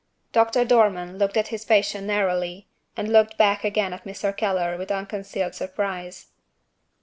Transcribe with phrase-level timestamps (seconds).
[0.31, 2.67] Doctor Dormann looked at his patient narrowly,
[2.97, 4.35] and looked back again at Mr.
[4.35, 6.29] Keller with unconcealed surprise.